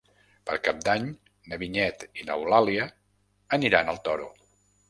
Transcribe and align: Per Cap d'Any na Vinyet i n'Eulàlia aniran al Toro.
Per 0.49 0.55
Cap 0.67 0.79
d'Any 0.87 1.05
na 1.51 1.59
Vinyet 1.65 2.07
i 2.21 2.27
n'Eulàlia 2.31 2.89
aniran 3.59 3.93
al 3.93 4.05
Toro. 4.09 4.31